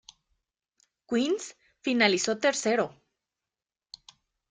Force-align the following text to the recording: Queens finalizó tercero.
Queens 1.05 1.55
finalizó 1.81 2.39
tercero. 2.39 2.95